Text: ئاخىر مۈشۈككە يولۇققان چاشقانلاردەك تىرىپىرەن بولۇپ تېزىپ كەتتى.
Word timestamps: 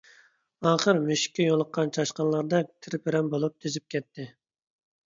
ئاخىر 0.69 1.01
مۈشۈككە 1.09 1.45
يولۇققان 1.47 1.93
چاشقانلاردەك 1.99 2.73
تىرىپىرەن 2.87 3.31
بولۇپ 3.37 3.59
تېزىپ 3.67 3.91
كەتتى. 3.97 4.29